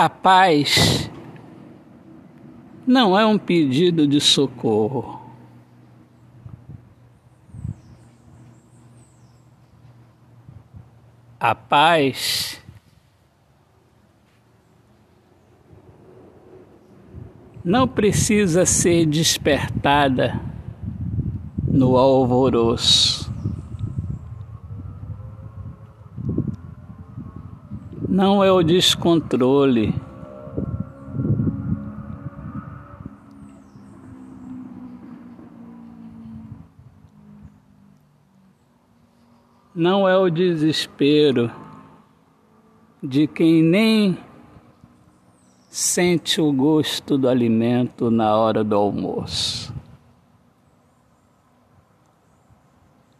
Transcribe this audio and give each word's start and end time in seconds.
A 0.00 0.08
paz 0.08 1.10
não 2.86 3.18
é 3.18 3.26
um 3.26 3.36
pedido 3.36 4.06
de 4.06 4.20
socorro. 4.20 5.20
A 11.40 11.52
paz 11.52 12.62
não 17.64 17.88
precisa 17.88 18.64
ser 18.64 19.04
despertada 19.04 20.40
no 21.66 21.96
alvoroço. 21.96 23.27
Não 28.08 28.42
é 28.42 28.50
o 28.50 28.62
descontrole. 28.62 29.94
Não 39.74 40.08
é 40.08 40.16
o 40.16 40.30
desespero 40.30 41.52
de 43.02 43.28
quem 43.28 43.62
nem 43.62 44.18
sente 45.68 46.40
o 46.40 46.50
gosto 46.50 47.18
do 47.18 47.28
alimento 47.28 48.10
na 48.10 48.34
hora 48.34 48.64
do 48.64 48.74
almoço. 48.74 49.72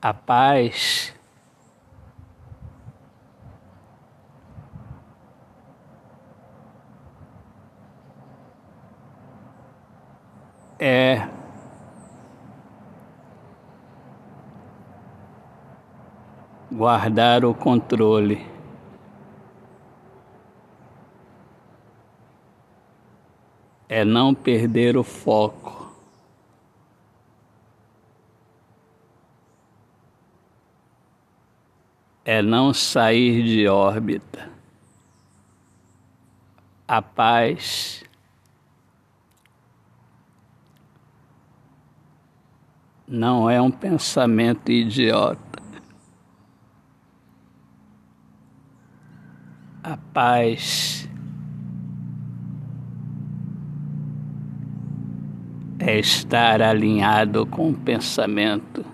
A 0.00 0.14
paz 0.14 1.14
é 10.78 11.28
guardar 16.70 17.44
o 17.44 17.52
controle. 17.52 18.46
É 23.88 24.04
não 24.04 24.34
perder 24.34 24.96
o 24.96 25.02
foco. 25.02 25.90
É 32.24 32.42
não 32.42 32.74
sair 32.74 33.42
de 33.42 33.66
órbita. 33.66 34.50
A 36.86 37.00
paz 37.00 38.04
não 43.08 43.48
é 43.48 43.60
um 43.60 43.70
pensamento 43.70 44.70
idiota. 44.70 45.62
A 49.82 49.96
paz 50.12 51.08
é 55.78 55.98
estar 55.98 56.60
alinhado 56.60 57.46
com 57.46 57.70
o 57.70 57.74
pensamento 57.74 58.84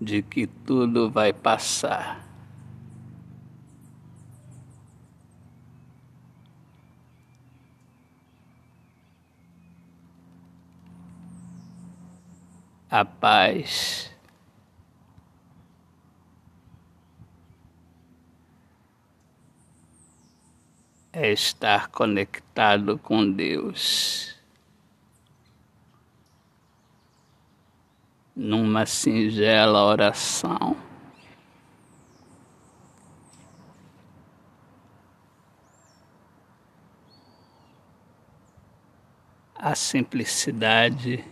de 0.00 0.22
que 0.22 0.46
tudo 0.46 1.10
vai 1.10 1.32
passar. 1.32 2.29
A 12.90 13.04
paz. 13.04 14.10
É 21.12 21.32
estar 21.32 21.88
conectado 21.88 22.98
com 22.98 23.30
Deus 23.30 24.36
numa 28.34 28.86
singela 28.86 29.84
oração. 29.84 30.76
A 39.54 39.74
simplicidade 39.74 41.24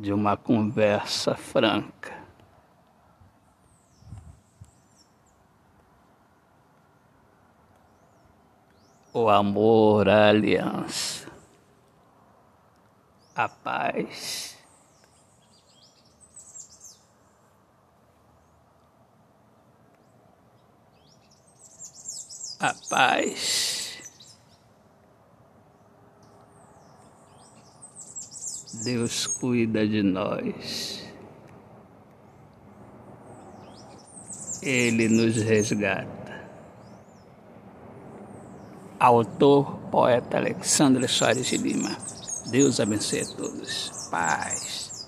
de 0.00 0.14
uma 0.14 0.34
conversa 0.34 1.34
franca. 1.34 2.18
O 9.12 9.28
amor, 9.28 10.08
a 10.08 10.28
aliança, 10.28 11.28
a 13.34 13.46
paz. 13.46 14.56
A 22.58 22.74
paz. 22.88 23.79
Deus 28.82 29.26
cuida 29.26 29.86
de 29.86 30.02
nós. 30.02 31.02
Ele 34.62 35.08
nos 35.08 35.36
resgata. 35.36 36.20
Autor, 38.98 39.78
poeta 39.90 40.36
Alexandre 40.38 41.08
Soares 41.08 41.46
de 41.46 41.56
Lima. 41.56 41.96
Deus 42.50 42.80
abençoe 42.80 43.20
a 43.20 43.26
todos. 43.26 44.08
Paz. 44.10 44.89